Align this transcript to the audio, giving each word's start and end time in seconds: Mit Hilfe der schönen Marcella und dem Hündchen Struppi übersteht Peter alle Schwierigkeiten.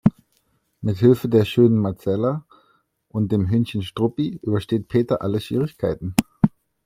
Mit 0.81 0.97
Hilfe 0.97 1.29
der 1.29 1.45
schönen 1.45 1.77
Marcella 1.79 2.47
und 3.09 3.31
dem 3.31 3.49
Hündchen 3.51 3.83
Struppi 3.83 4.39
übersteht 4.41 4.87
Peter 4.87 5.21
alle 5.21 5.39
Schwierigkeiten. 5.39 6.15